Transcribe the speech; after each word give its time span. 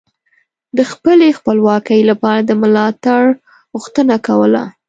د 0.77 0.79
خپلې 0.91 1.27
خپلواکۍ 1.37 2.01
لپاره 2.09 2.39
د 2.43 2.51
ملاتړ 2.61 3.21
غوښتنه 3.73 4.15
کوله 4.27 4.63